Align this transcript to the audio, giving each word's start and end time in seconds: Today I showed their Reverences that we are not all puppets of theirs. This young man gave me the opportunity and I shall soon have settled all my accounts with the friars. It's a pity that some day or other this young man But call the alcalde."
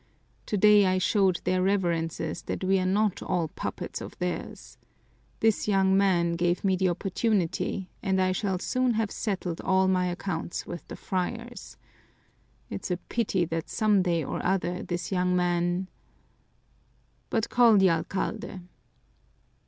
Today 0.47 0.87
I 0.87 0.97
showed 0.97 1.41
their 1.43 1.61
Reverences 1.61 2.41
that 2.47 2.63
we 2.63 2.79
are 2.79 2.87
not 2.87 3.21
all 3.21 3.49
puppets 3.49 4.01
of 4.01 4.17
theirs. 4.17 4.79
This 5.41 5.67
young 5.67 5.95
man 5.95 6.31
gave 6.37 6.63
me 6.63 6.75
the 6.75 6.89
opportunity 6.89 7.87
and 8.01 8.19
I 8.19 8.31
shall 8.31 8.57
soon 8.57 8.95
have 8.95 9.11
settled 9.11 9.61
all 9.61 9.87
my 9.87 10.07
accounts 10.07 10.65
with 10.65 10.87
the 10.87 10.95
friars. 10.95 11.77
It's 12.67 12.89
a 12.89 12.97
pity 12.97 13.45
that 13.45 13.69
some 13.69 14.01
day 14.01 14.23
or 14.23 14.43
other 14.43 14.81
this 14.81 15.11
young 15.11 15.35
man 15.35 15.87
But 17.29 17.51
call 17.51 17.77
the 17.77 17.91
alcalde." 17.91 18.61